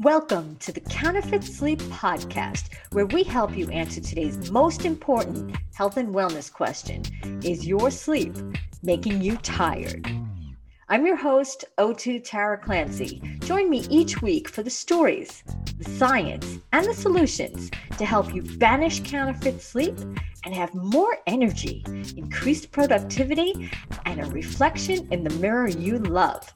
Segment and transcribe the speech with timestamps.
[0.00, 5.96] Welcome to the Counterfeit Sleep Podcast, where we help you answer today's most important health
[5.96, 7.02] and wellness question
[7.42, 8.36] Is your sleep
[8.82, 10.06] making you tired?
[10.88, 13.20] I'm your host, O2 Tara Clancy.
[13.40, 15.42] Join me each week for the stories,
[15.78, 19.98] the science, and the solutions to help you banish counterfeit sleep
[20.44, 21.84] and have more energy,
[22.16, 23.70] increased productivity,
[24.04, 26.52] and a reflection in the mirror you love.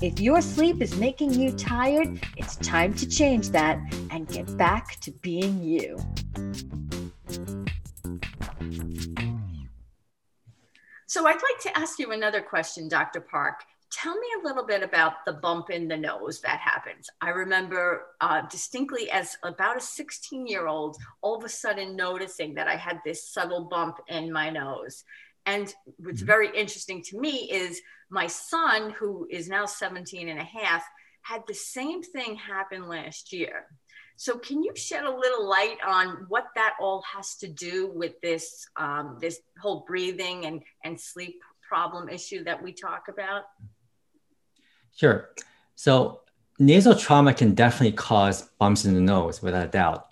[0.00, 3.80] If your sleep is making you tired, it's time to change that
[4.12, 5.98] and get back to being you.
[11.06, 13.20] So, I'd like to ask you another question, Dr.
[13.20, 13.64] Park.
[13.90, 17.08] Tell me a little bit about the bump in the nose that happens.
[17.20, 22.54] I remember uh, distinctly as about a 16 year old, all of a sudden noticing
[22.54, 25.02] that I had this subtle bump in my nose.
[25.48, 26.26] And what's mm-hmm.
[26.26, 27.80] very interesting to me is
[28.10, 30.84] my son, who is now 17 and a half,
[31.22, 33.64] had the same thing happen last year.
[34.16, 38.20] So, can you shed a little light on what that all has to do with
[38.20, 43.44] this um, this whole breathing and and sleep problem issue that we talk about?
[44.96, 45.30] Sure.
[45.76, 46.22] So,
[46.58, 50.08] nasal trauma can definitely cause bumps in the nose, without a doubt.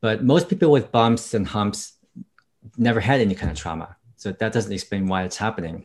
[0.00, 1.94] But most people with bumps and humps
[2.78, 3.97] never had any kind of trauma.
[4.18, 5.84] So that doesn't explain why it's happening.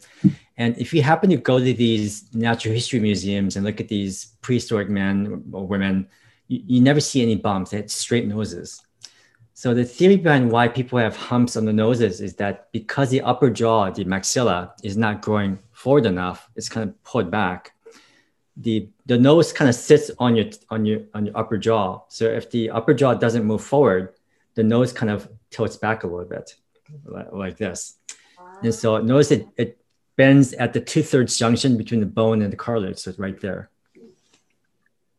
[0.58, 4.34] And if you happen to go to these natural history museums and look at these
[4.42, 6.08] prehistoric men or women,
[6.48, 7.72] you, you never see any bumps.
[7.72, 8.82] They had straight noses.
[9.54, 13.22] So the theory behind why people have humps on the noses is that because the
[13.22, 17.74] upper jaw, the maxilla, is not growing forward enough, it's kind of pulled back.
[18.58, 22.02] The the nose kind of sits on your on your on your upper jaw.
[22.10, 24.14] So if the upper jaw doesn't move forward,
[24.56, 26.56] the nose kind of tilts back a little bit,
[27.06, 27.96] like, like this.
[28.62, 29.78] And so notice it, it
[30.16, 32.98] bends at the two thirds junction between the bone and the cartilage.
[32.98, 33.70] So it's right there.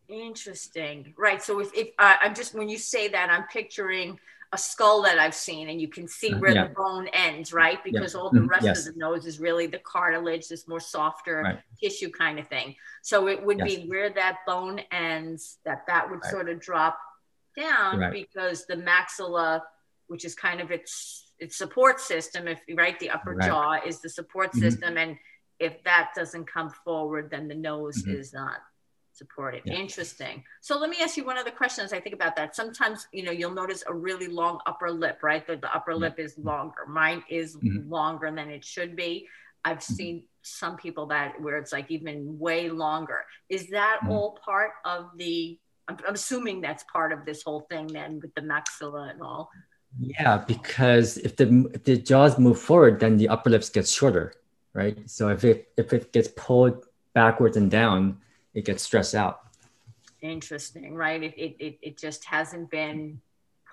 [0.08, 1.14] Interesting.
[1.18, 1.42] Right.
[1.42, 4.18] So if, if uh, I'm just, when you say that, I'm picturing
[4.52, 6.68] a skull that I've seen and you can see uh, where yeah.
[6.68, 7.82] the bone ends, right?
[7.82, 8.20] Because yeah.
[8.20, 8.48] all the mm-hmm.
[8.48, 8.86] rest yes.
[8.86, 11.58] of the nose is really the cartilage, this more softer right.
[11.82, 12.76] tissue kind of thing.
[13.03, 13.74] So it would yes.
[13.74, 16.30] be where that bone ends, that that would right.
[16.30, 16.98] sort of drop
[17.56, 18.12] down right.
[18.12, 19.62] because the maxilla,
[20.06, 23.49] which is kind of its its support system if right the upper right.
[23.49, 24.61] jaw is the support mm-hmm.
[24.61, 25.17] system and
[25.61, 28.19] if that doesn't come forward then the nose mm-hmm.
[28.19, 28.59] is not
[29.12, 29.75] supported yeah.
[29.75, 33.06] interesting so let me ask you one other question as i think about that sometimes
[33.12, 35.99] you know you'll notice a really long upper lip right the, the upper yeah.
[35.99, 37.89] lip is longer mine is mm-hmm.
[37.89, 39.27] longer than it should be
[39.65, 39.95] i've mm-hmm.
[39.95, 44.12] seen some people that where it's like even way longer is that mm-hmm.
[44.12, 48.34] all part of the I'm, I'm assuming that's part of this whole thing then with
[48.34, 49.51] the maxilla and all
[50.00, 54.34] yeah, because if the if the jaws move forward, then the upper lips gets shorter,
[54.72, 54.99] right?
[55.09, 58.19] So if it if it gets pulled backwards and down,
[58.54, 59.41] it gets stressed out.
[60.21, 61.22] Interesting, right?
[61.22, 63.21] It it it, it just hasn't been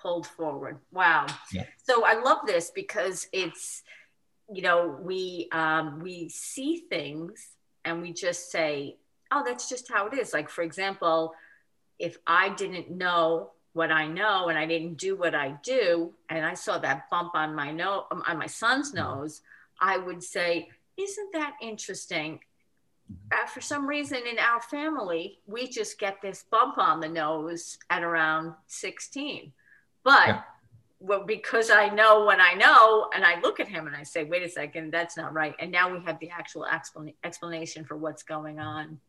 [0.00, 0.78] pulled forward.
[0.92, 1.26] Wow.
[1.52, 1.64] Yeah.
[1.84, 3.82] So I love this because it's
[4.52, 7.48] you know we um, we see things
[7.84, 8.96] and we just say,
[9.32, 10.32] oh, that's just how it is.
[10.32, 11.34] Like for example,
[11.98, 16.44] if I didn't know what I know and I didn't do what I do, and
[16.44, 19.20] I saw that bump on my nose, on my son's mm-hmm.
[19.20, 19.40] nose,
[19.80, 22.40] I would say, "Isn't that interesting?"
[23.30, 27.76] Uh, for some reason, in our family, we just get this bump on the nose
[27.90, 29.52] at around 16.
[30.02, 30.42] But yeah.
[30.98, 34.24] well, because I know when I know, and I look at him and I say,
[34.24, 36.66] "Wait a second, that's not right," and now we have the actual
[37.24, 39.00] explanation for what's going on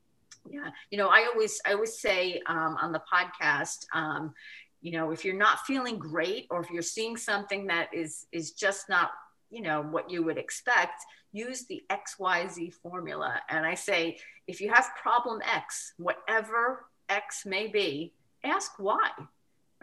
[0.50, 0.70] yeah.
[0.92, 4.34] You know i always i always say um, on the podcast um,
[4.82, 8.52] you know if you're not feeling great or if you're seeing something that is is
[8.52, 9.12] just not
[9.50, 13.42] you know what you would expect use the xyz formula.
[13.50, 14.18] And i say
[14.48, 19.10] if you have problem x whatever x may be ask why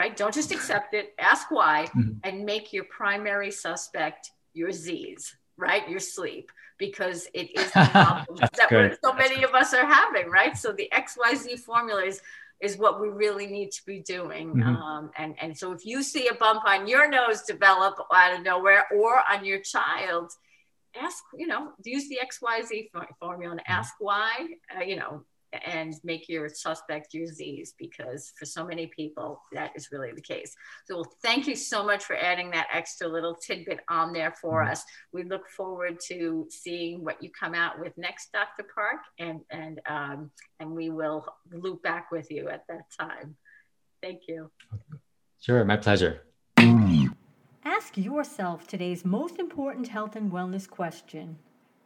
[0.01, 0.17] right?
[0.17, 1.13] Don't just accept it.
[1.19, 2.13] Ask why mm-hmm.
[2.25, 8.39] and make your primary suspect your z's right your sleep because it is the problem
[8.57, 10.57] that so many of us are having, right?
[10.57, 12.21] So the XYZ formula is
[12.61, 14.51] is what we really need to be doing.
[14.51, 14.77] Mm-hmm.
[14.77, 18.45] Um, and, and so if you see a bump on your nose develop out of
[18.45, 20.31] nowhere or on your child,
[21.01, 24.47] ask, you know, use the XYZ formula and ask why,
[24.77, 25.25] uh, you know,
[25.65, 30.21] and make your suspect your Z's because for so many people that is really the
[30.21, 30.55] case.
[30.87, 34.63] So well, thank you so much for adding that extra little tidbit on there for
[34.63, 34.73] mm-hmm.
[34.73, 34.85] us.
[35.13, 38.69] We look forward to seeing what you come out with next, Dr.
[38.75, 40.31] Park, and and um,
[40.61, 43.37] and we will loop back with you at that time.
[44.03, 44.51] Thank you.
[45.41, 46.23] Sure, my pleasure.
[47.65, 51.39] Ask yourself today's most important health and wellness question: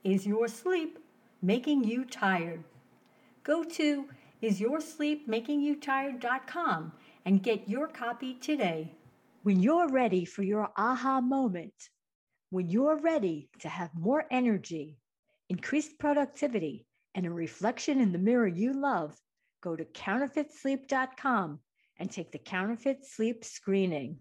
[0.03, 0.99] Is your sleep
[1.41, 2.65] making you tired?
[3.44, 4.06] Go to
[4.41, 6.93] Is Your Sleep Making You Tired.com
[7.26, 8.91] and get your copy today.
[9.43, 11.75] When you're ready for your aha moment,
[12.49, 14.96] when you're ready to have more energy,
[15.50, 19.14] increased productivity, and a reflection in the mirror you love,
[19.61, 21.61] go to counterfeitsleep.com
[21.99, 24.19] and take the counterfeit sleep screening.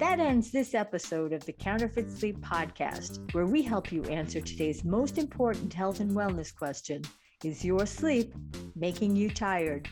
[0.00, 4.84] That ends this episode of the Counterfeit Sleep Podcast, where we help you answer today's
[4.84, 7.02] most important health and wellness question
[7.44, 8.34] Is your sleep
[8.74, 9.90] making you tired?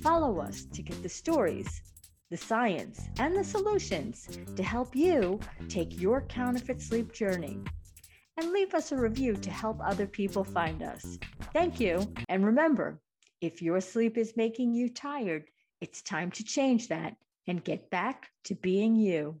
[0.00, 1.82] Follow us to get the stories,
[2.30, 7.58] the science, and the solutions to help you take your counterfeit sleep journey.
[8.36, 11.18] And leave us a review to help other people find us.
[11.52, 12.06] Thank you.
[12.28, 13.00] And remember,
[13.40, 15.46] if your sleep is making you tired,
[15.80, 17.16] it's time to change that
[17.48, 19.40] and get back to being you.